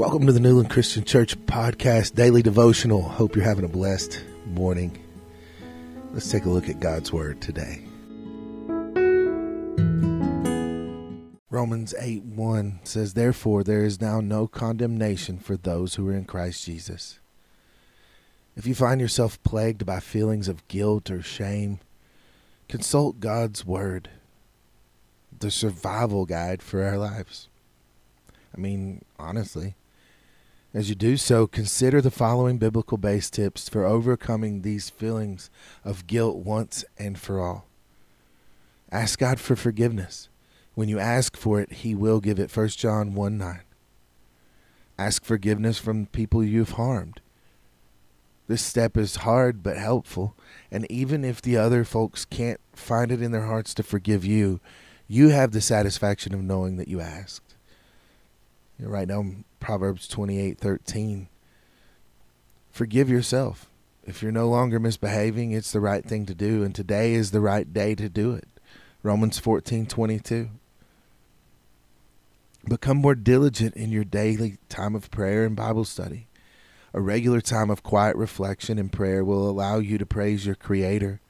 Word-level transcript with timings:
Welcome 0.00 0.24
to 0.28 0.32
the 0.32 0.40
Newland 0.40 0.70
Christian 0.70 1.04
Church 1.04 1.36
Podcast 1.44 2.14
Daily 2.14 2.40
Devotional. 2.40 3.02
Hope 3.02 3.36
you're 3.36 3.44
having 3.44 3.66
a 3.66 3.68
blessed 3.68 4.24
morning. 4.46 4.98
Let's 6.14 6.30
take 6.30 6.46
a 6.46 6.48
look 6.48 6.70
at 6.70 6.80
God's 6.80 7.12
Word 7.12 7.42
today. 7.42 7.82
Romans 11.50 11.94
8 12.00 12.22
1 12.22 12.80
says, 12.82 13.12
Therefore, 13.12 13.62
there 13.62 13.84
is 13.84 14.00
now 14.00 14.22
no 14.22 14.46
condemnation 14.46 15.38
for 15.38 15.58
those 15.58 15.96
who 15.96 16.08
are 16.08 16.14
in 16.14 16.24
Christ 16.24 16.64
Jesus. 16.64 17.18
If 18.56 18.66
you 18.66 18.74
find 18.74 19.02
yourself 19.02 19.40
plagued 19.42 19.84
by 19.84 20.00
feelings 20.00 20.48
of 20.48 20.66
guilt 20.68 21.10
or 21.10 21.20
shame, 21.20 21.78
consult 22.68 23.20
God's 23.20 23.66
Word, 23.66 24.08
the 25.38 25.50
survival 25.50 26.24
guide 26.24 26.62
for 26.62 26.84
our 26.84 26.96
lives. 26.96 27.50
I 28.56 28.58
mean, 28.58 29.04
honestly, 29.18 29.74
as 30.72 30.88
you 30.88 30.94
do 30.94 31.16
so, 31.16 31.46
consider 31.46 32.00
the 32.00 32.10
following 32.10 32.58
biblical 32.58 32.96
base 32.96 33.28
tips 33.28 33.68
for 33.68 33.84
overcoming 33.84 34.62
these 34.62 34.88
feelings 34.88 35.50
of 35.84 36.06
guilt 36.06 36.36
once 36.36 36.84
and 36.96 37.18
for 37.18 37.40
all. 37.40 37.66
Ask 38.92 39.18
God 39.18 39.40
for 39.40 39.56
forgiveness. 39.56 40.28
When 40.74 40.88
you 40.88 40.98
ask 40.98 41.36
for 41.36 41.60
it, 41.60 41.72
He 41.72 41.94
will 41.94 42.20
give 42.20 42.38
it. 42.38 42.56
1 42.56 42.68
John 42.68 43.14
1 43.14 43.36
9. 43.36 43.60
Ask 44.96 45.24
forgiveness 45.24 45.78
from 45.78 46.06
people 46.06 46.44
you've 46.44 46.72
harmed. 46.72 47.20
This 48.46 48.62
step 48.62 48.96
is 48.96 49.16
hard 49.16 49.62
but 49.62 49.76
helpful, 49.76 50.36
and 50.70 50.90
even 50.90 51.24
if 51.24 51.40
the 51.40 51.56
other 51.56 51.84
folks 51.84 52.24
can't 52.24 52.60
find 52.74 53.10
it 53.10 53.22
in 53.22 53.32
their 53.32 53.46
hearts 53.46 53.74
to 53.74 53.82
forgive 53.82 54.24
you, 54.24 54.60
you 55.08 55.28
have 55.28 55.52
the 55.52 55.60
satisfaction 55.60 56.34
of 56.34 56.42
knowing 56.42 56.76
that 56.76 56.88
you 56.88 57.00
asked. 57.00 57.49
Right 58.82 59.08
now, 59.08 59.24
Proverbs 59.60 60.08
twenty 60.08 60.38
eight 60.40 60.58
thirteen. 60.58 61.28
Forgive 62.70 63.10
yourself. 63.10 63.68
If 64.04 64.22
you're 64.22 64.32
no 64.32 64.48
longer 64.48 64.80
misbehaving, 64.80 65.52
it's 65.52 65.70
the 65.70 65.80
right 65.80 66.04
thing 66.04 66.24
to 66.26 66.34
do, 66.34 66.64
and 66.64 66.74
today 66.74 67.12
is 67.12 67.30
the 67.30 67.40
right 67.40 67.70
day 67.72 67.94
to 67.94 68.08
do 68.08 68.32
it. 68.32 68.48
Romans 69.02 69.38
fourteen 69.38 69.86
twenty 69.86 70.18
two. 70.18 70.48
Become 72.68 72.98
more 72.98 73.14
diligent 73.14 73.74
in 73.76 73.90
your 73.90 74.04
daily 74.04 74.58
time 74.68 74.94
of 74.94 75.10
prayer 75.10 75.44
and 75.44 75.54
Bible 75.54 75.84
study. 75.84 76.26
A 76.92 77.00
regular 77.00 77.40
time 77.40 77.70
of 77.70 77.82
quiet 77.82 78.16
reflection 78.16 78.78
and 78.78 78.92
prayer 78.92 79.24
will 79.24 79.48
allow 79.48 79.78
you 79.78 79.96
to 79.98 80.06
praise 80.06 80.44
your 80.44 80.56
Creator, 80.56 81.20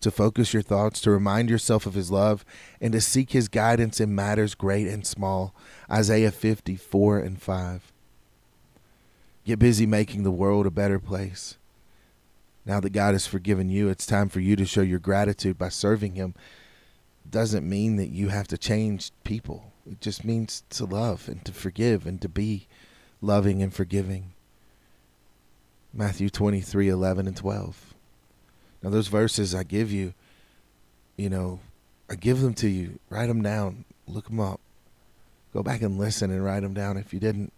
to 0.00 0.10
focus 0.10 0.52
your 0.52 0.62
thoughts, 0.62 1.00
to 1.02 1.10
remind 1.10 1.50
yourself 1.50 1.86
of 1.86 1.94
His 1.94 2.10
love, 2.10 2.44
and 2.80 2.92
to 2.92 3.00
seek 3.00 3.32
His 3.32 3.48
guidance 3.48 4.00
in 4.00 4.14
matters 4.14 4.54
great 4.54 4.86
and 4.86 5.06
small. 5.06 5.54
Isaiah 5.90 6.30
54 6.30 7.18
and 7.18 7.40
5. 7.40 7.92
Get 9.44 9.58
busy 9.58 9.86
making 9.86 10.22
the 10.22 10.30
world 10.30 10.66
a 10.66 10.70
better 10.70 10.98
place. 10.98 11.56
Now 12.66 12.80
that 12.80 12.90
God 12.90 13.14
has 13.14 13.26
forgiven 13.26 13.70
you, 13.70 13.88
it's 13.88 14.06
time 14.06 14.28
for 14.28 14.40
you 14.40 14.54
to 14.56 14.66
show 14.66 14.82
your 14.82 14.98
gratitude 14.98 15.58
by 15.58 15.70
serving 15.70 16.14
Him. 16.14 16.34
Doesn't 17.28 17.68
mean 17.68 17.96
that 17.96 18.10
you 18.10 18.28
have 18.28 18.48
to 18.48 18.58
change 18.58 19.12
people. 19.24 19.72
It 19.90 20.00
just 20.00 20.24
means 20.24 20.62
to 20.70 20.84
love 20.84 21.28
and 21.28 21.44
to 21.44 21.52
forgive 21.52 22.06
and 22.06 22.20
to 22.20 22.28
be 22.28 22.66
loving 23.20 23.62
and 23.62 23.72
forgiving. 23.72 24.32
Matthew 25.92 26.30
23 26.30 26.88
11 26.88 27.26
and 27.26 27.36
12. 27.36 27.94
Now, 28.82 28.90
those 28.90 29.08
verses 29.08 29.54
I 29.54 29.62
give 29.62 29.92
you, 29.92 30.14
you 31.16 31.28
know, 31.28 31.60
I 32.10 32.14
give 32.14 32.40
them 32.40 32.54
to 32.54 32.68
you. 32.68 32.98
Write 33.08 33.26
them 33.26 33.42
down, 33.42 33.84
look 34.06 34.26
them 34.26 34.40
up. 34.40 34.60
Go 35.52 35.62
back 35.62 35.82
and 35.82 35.98
listen 35.98 36.30
and 36.30 36.44
write 36.44 36.60
them 36.60 36.74
down 36.74 36.96
if 36.96 37.12
you 37.12 37.20
didn't. 37.20 37.52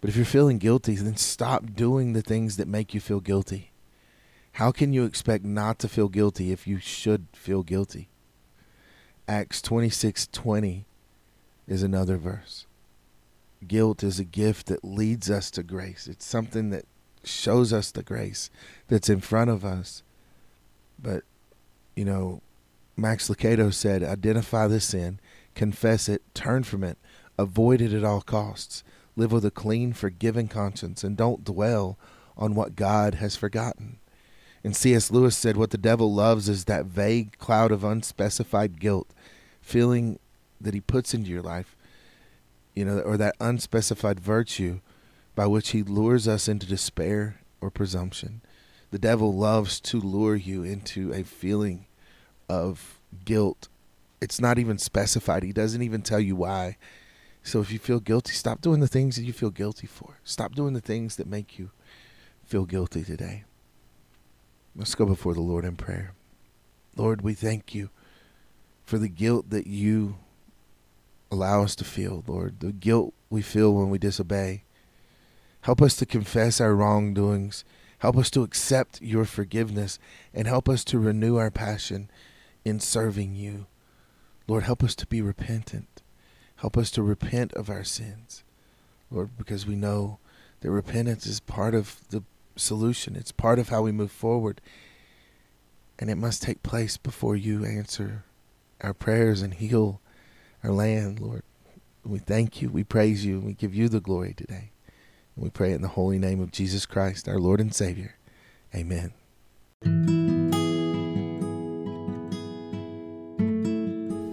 But 0.00 0.10
if 0.10 0.16
you're 0.16 0.24
feeling 0.24 0.58
guilty, 0.58 0.96
then 0.96 1.16
stop 1.16 1.74
doing 1.74 2.12
the 2.12 2.22
things 2.22 2.56
that 2.56 2.66
make 2.66 2.92
you 2.92 3.00
feel 3.00 3.20
guilty. 3.20 3.70
How 4.52 4.72
can 4.72 4.92
you 4.92 5.04
expect 5.04 5.44
not 5.44 5.78
to 5.78 5.88
feel 5.88 6.08
guilty 6.08 6.52
if 6.52 6.66
you 6.66 6.78
should 6.78 7.26
feel 7.32 7.62
guilty? 7.62 8.08
Acts 9.28 9.62
26:20 9.62 10.84
is 11.66 11.82
another 11.82 12.16
verse. 12.16 12.66
Guilt 13.66 14.02
is 14.02 14.18
a 14.18 14.24
gift 14.24 14.66
that 14.66 14.84
leads 14.84 15.30
us 15.30 15.50
to 15.52 15.62
grace. 15.62 16.08
It's 16.08 16.26
something 16.26 16.70
that 16.70 16.84
shows 17.24 17.72
us 17.72 17.90
the 17.90 18.02
grace 18.02 18.50
that's 18.88 19.08
in 19.08 19.20
front 19.20 19.50
of 19.50 19.64
us. 19.64 20.02
But, 21.00 21.22
you 21.96 22.04
know, 22.04 22.40
Max 22.96 23.28
Lucado 23.28 23.72
said, 23.72 24.02
identify 24.02 24.66
the 24.66 24.80
sin, 24.80 25.18
confess 25.54 26.08
it, 26.08 26.22
turn 26.34 26.62
from 26.62 26.84
it, 26.84 26.98
avoid 27.38 27.80
it 27.80 27.92
at 27.92 28.04
all 28.04 28.20
costs, 28.20 28.84
live 29.16 29.32
with 29.32 29.44
a 29.44 29.50
clean, 29.50 29.92
forgiving 29.92 30.48
conscience, 30.48 31.02
and 31.02 31.16
don't 31.16 31.44
dwell 31.44 31.98
on 32.36 32.54
what 32.54 32.76
God 32.76 33.14
has 33.14 33.36
forgotten. 33.36 33.98
And 34.64 34.76
C.S. 34.76 35.10
Lewis 35.10 35.36
said, 35.36 35.56
What 35.56 35.70
the 35.70 35.78
devil 35.78 36.14
loves 36.14 36.48
is 36.48 36.64
that 36.66 36.86
vague 36.86 37.36
cloud 37.38 37.72
of 37.72 37.82
unspecified 37.82 38.78
guilt, 38.78 39.08
feeling 39.60 40.18
that 40.60 40.74
he 40.74 40.80
puts 40.80 41.14
into 41.14 41.30
your 41.30 41.42
life, 41.42 41.76
you 42.74 42.84
know, 42.84 43.00
or 43.00 43.16
that 43.16 43.34
unspecified 43.40 44.20
virtue 44.20 44.80
by 45.34 45.46
which 45.46 45.70
he 45.70 45.82
lures 45.82 46.28
us 46.28 46.48
into 46.48 46.66
despair 46.66 47.40
or 47.60 47.70
presumption. 47.70 48.42
The 48.90 48.98
devil 48.98 49.34
loves 49.34 49.80
to 49.80 49.98
lure 49.98 50.36
you 50.36 50.62
into 50.62 51.12
a 51.12 51.22
feeling 51.22 51.86
of 52.48 52.98
guilt. 53.24 53.68
It's 54.20 54.40
not 54.40 54.58
even 54.58 54.78
specified. 54.78 55.42
He 55.42 55.52
doesn't 55.52 55.82
even 55.82 56.02
tell 56.02 56.20
you 56.20 56.36
why. 56.36 56.76
So 57.42 57.60
if 57.60 57.72
you 57.72 57.78
feel 57.78 58.00
guilty, 58.00 58.32
stop 58.32 58.60
doing 58.60 58.80
the 58.80 58.88
things 58.88 59.16
that 59.16 59.24
you 59.24 59.32
feel 59.32 59.50
guilty 59.50 59.86
for. 59.86 60.18
Stop 60.22 60.54
doing 60.54 60.74
the 60.74 60.80
things 60.80 61.16
that 61.16 61.26
make 61.26 61.58
you 61.58 61.70
feel 62.44 62.64
guilty 62.66 63.02
today. 63.02 63.44
Let's 64.76 64.94
go 64.94 65.06
before 65.06 65.34
the 65.34 65.40
Lord 65.40 65.64
in 65.64 65.76
prayer. 65.76 66.12
Lord, 66.96 67.22
we 67.22 67.34
thank 67.34 67.74
you 67.74 67.90
for 68.84 68.98
the 68.98 69.08
guilt 69.08 69.50
that 69.50 69.66
you 69.66 70.16
allow 71.30 71.62
us 71.62 71.74
to 71.76 71.84
feel, 71.84 72.22
Lord, 72.26 72.60
the 72.60 72.72
guilt 72.72 73.14
we 73.30 73.40
feel 73.40 73.74
when 73.74 73.88
we 73.88 73.98
disobey. 73.98 74.64
Help 75.62 75.80
us 75.80 75.96
to 75.96 76.06
confess 76.06 76.60
our 76.60 76.74
wrongdoings. 76.74 77.64
Help 77.98 78.16
us 78.16 78.30
to 78.30 78.42
accept 78.42 79.00
your 79.00 79.24
forgiveness 79.24 79.98
and 80.34 80.46
help 80.46 80.68
us 80.68 80.84
to 80.84 80.98
renew 80.98 81.36
our 81.36 81.50
passion 81.50 82.10
in 82.64 82.80
serving 82.80 83.34
you. 83.34 83.66
Lord, 84.48 84.64
help 84.64 84.82
us 84.82 84.94
to 84.96 85.06
be 85.06 85.22
repentant. 85.22 86.02
Help 86.56 86.76
us 86.76 86.90
to 86.92 87.02
repent 87.02 87.52
of 87.54 87.70
our 87.70 87.84
sins, 87.84 88.44
Lord, 89.10 89.30
because 89.38 89.66
we 89.66 89.76
know 89.76 90.18
that 90.60 90.70
repentance 90.70 91.26
is 91.26 91.40
part 91.40 91.74
of 91.74 92.00
the 92.10 92.22
solution. 92.56 93.16
It's 93.16 93.32
part 93.32 93.58
of 93.58 93.68
how 93.68 93.82
we 93.82 93.92
move 93.92 94.12
forward. 94.12 94.60
And 95.98 96.10
it 96.10 96.16
must 96.16 96.42
take 96.42 96.62
place 96.62 96.96
before 96.96 97.36
you 97.36 97.64
answer 97.64 98.24
our 98.80 98.94
prayers 98.94 99.42
and 99.42 99.54
heal 99.54 100.00
our 100.64 100.72
land, 100.72 101.20
Lord. 101.20 101.42
We 102.04 102.18
thank 102.18 102.60
you. 102.60 102.68
We 102.68 102.82
praise 102.82 103.24
you. 103.24 103.38
We 103.38 103.52
give 103.54 103.74
you 103.74 103.88
the 103.88 104.00
glory 104.00 104.34
today. 104.36 104.70
We 105.36 105.50
pray 105.50 105.72
in 105.72 105.82
the 105.82 105.88
holy 105.88 106.18
name 106.18 106.40
of 106.40 106.52
Jesus 106.52 106.86
Christ, 106.86 107.28
our 107.28 107.38
Lord 107.38 107.60
and 107.60 107.74
Savior. 107.74 108.16
Amen. 108.74 109.12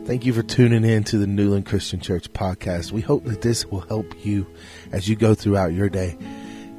Thank 0.05 0.25
you 0.25 0.33
for 0.33 0.41
tuning 0.41 0.83
in 0.83 1.03
to 1.05 1.19
the 1.19 1.27
Newland 1.27 1.67
Christian 1.67 1.99
Church 1.99 2.33
podcast. 2.33 2.91
We 2.91 3.01
hope 3.01 3.25
that 3.25 3.41
this 3.41 3.67
will 3.67 3.81
help 3.81 4.25
you 4.25 4.47
as 4.91 5.07
you 5.07 5.15
go 5.15 5.35
throughout 5.35 5.73
your 5.73 5.87
day. 5.87 6.17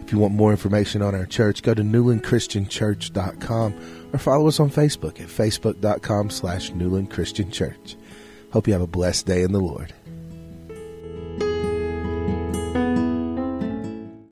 If 0.00 0.10
you 0.10 0.18
want 0.18 0.34
more 0.34 0.50
information 0.50 1.02
on 1.02 1.14
our 1.14 1.26
church, 1.26 1.62
go 1.62 1.72
to 1.72 1.82
newlandchristianchurch.com 1.82 4.10
or 4.12 4.18
follow 4.18 4.48
us 4.48 4.58
on 4.58 4.68
Facebook 4.68 5.20
at 5.20 5.28
facebook.com 5.28 6.30
slash 6.30 6.72
Newland 6.72 7.12
Christian 7.12 7.52
Church. 7.52 7.96
Hope 8.52 8.66
you 8.66 8.72
have 8.72 8.82
a 8.82 8.88
blessed 8.88 9.26
day 9.26 9.42
in 9.42 9.52
the 9.52 9.60
Lord. 9.60 9.94